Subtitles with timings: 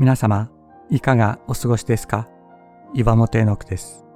[0.00, 0.48] 皆様、
[0.88, 2.26] いかがお過ごしですか？
[2.94, 4.06] 岩本絵の句です。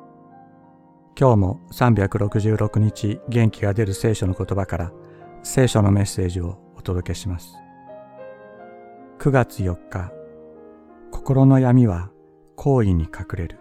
[1.14, 4.92] 今日も366日元気が出る聖書の言葉から
[5.42, 7.52] 聖書のメッセージをお届けします。
[9.18, 10.10] 9月4日、
[11.10, 12.08] 心の闇は
[12.56, 13.58] 行為に隠れる。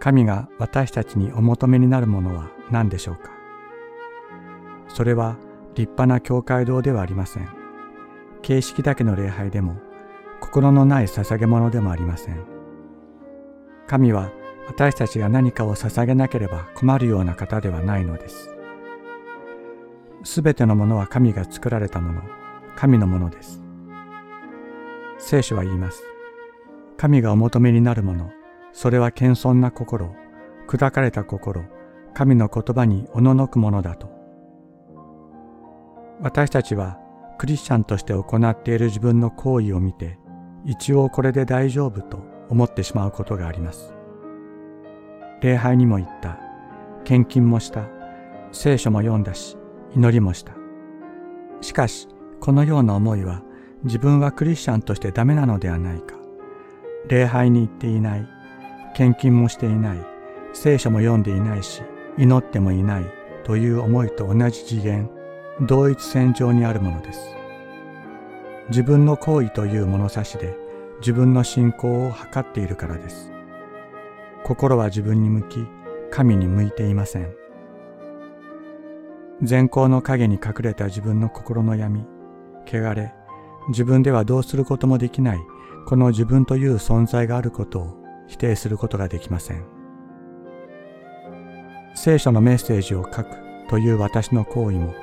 [0.00, 3.30] 神が私たちにお求めになるものは何でしょうか？
[4.88, 5.36] それは
[5.76, 7.61] 立派な教会堂ではありません。
[8.42, 9.76] 形式だけの礼拝でも
[10.40, 12.44] 心のない捧げ物でもありません。
[13.86, 14.30] 神は
[14.66, 18.50] 私たちが何かを捧げなければ困るような方ではないのです。
[20.24, 22.22] すべてのものは神が作られたもの
[22.76, 23.62] 神のものです。
[25.18, 26.02] 聖書は言います。
[26.96, 28.30] 神がお求めになるもの
[28.72, 30.14] それは謙遜な心
[30.68, 31.64] 砕かれた心
[32.14, 34.10] 神の言葉におののくものだと。
[36.20, 36.98] 私たちは
[37.42, 40.16] クリスチャンとして行っている自分の行為を見て
[40.64, 43.92] 一応これで大丈夫と思ってしまうことがあります。
[45.40, 46.38] 礼拝にも行った、
[47.02, 47.88] 献金もした、
[48.52, 49.56] 聖書も読んだし、
[49.96, 50.52] 祈りもした。
[51.62, 52.06] しかし、
[52.38, 53.42] このような思いは
[53.82, 56.14] 自分はクリスチャンとしてダメなのではないか。
[57.08, 58.28] 礼拝に行っていない、
[58.94, 59.98] 献金もしていない、
[60.52, 61.82] 聖書も読んでいないし、
[62.18, 63.04] 祈ってもいない
[63.42, 65.10] という思いと同じ次元、
[65.60, 67.20] 同一線上にあるものです。
[68.68, 70.56] 自分の行為という物差しで
[71.00, 73.30] 自分の信仰を測っているからです。
[74.44, 75.66] 心は自分に向き、
[76.10, 77.34] 神に向いていません。
[79.42, 82.06] 善行の影に隠れた自分の心の闇、
[82.66, 83.12] 汚れ、
[83.68, 85.38] 自分ではどうすることもできない
[85.86, 89.64] この自分という存在があることを否定することができません。
[91.94, 93.26] 聖書のメッセージを書く
[93.68, 94.94] という私の行為も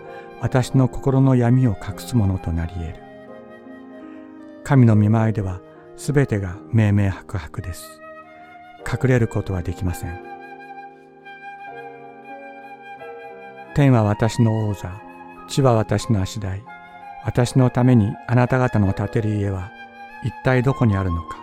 [0.42, 2.94] 私の心の闇を隠すものとなり得る。
[4.64, 5.60] 神の見舞いでは
[5.98, 8.00] 全てが明々白々です。
[8.90, 10.20] 隠れることはできません。
[13.76, 14.92] 天は私の王座、
[15.48, 16.64] 地は私の足台、
[17.26, 19.72] 私のためにあなた方の建てる家は
[20.24, 21.38] 一体どこにあるのか。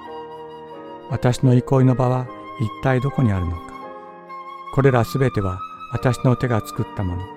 [1.11, 2.27] 私の憩いの場は
[2.61, 3.59] 一体どこにあるのか。
[4.75, 5.61] これらすべては
[5.93, 7.36] 私の手が作ったもの。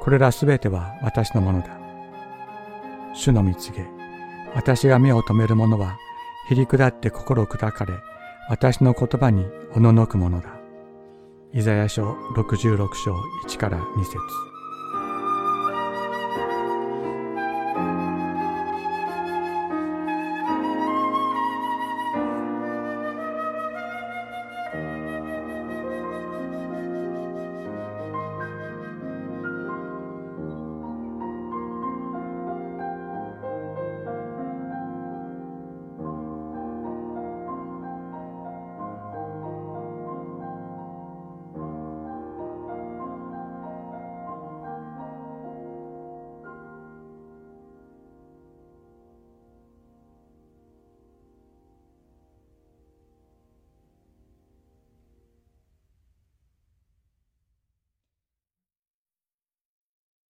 [0.00, 1.78] これらすべては私のものだ。
[3.14, 3.86] 主の蜜げ、
[4.54, 5.98] 私が目を留める者は、
[6.48, 7.94] ひりくだって心砕かれ、
[8.48, 10.48] 私の言葉におののくものだ。
[11.52, 13.14] イザヤ書66章
[13.46, 14.16] 1から2節